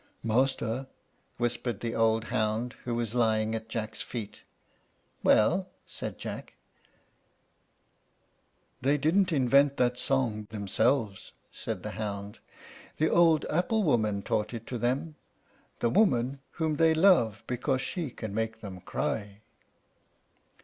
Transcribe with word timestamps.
"Master," 0.23 0.87
whispered 1.37 1.81
the 1.81 1.93
old 1.93 2.23
hound, 2.33 2.73
who 2.85 2.95
was 2.95 3.13
lying 3.13 3.53
at 3.53 3.69
Jack's 3.69 4.01
feet. 4.01 4.41
"Well," 5.21 5.69
said 5.85 6.17
Jack. 6.17 6.55
"They 8.81 8.97
didn't 8.97 9.31
invent 9.31 9.77
that 9.77 9.99
song 9.99 10.47
themselves," 10.49 11.33
said 11.51 11.83
the 11.83 11.91
hound; 11.91 12.39
"the 12.97 13.09
old 13.11 13.45
apple 13.47 13.83
woman 13.83 14.23
taught 14.23 14.55
it 14.55 14.65
to 14.65 14.79
them, 14.79 15.17
the 15.81 15.89
woman 15.91 16.39
whom 16.53 16.77
they 16.77 16.95
love 16.95 17.43
because 17.45 17.83
she 17.83 18.09
can 18.09 18.33
make 18.33 18.61
them 18.61 18.81
cry." 18.81 19.41